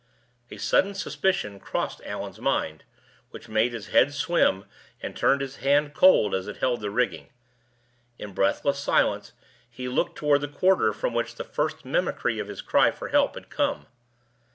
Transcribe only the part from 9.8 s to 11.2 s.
looked toward the quarter from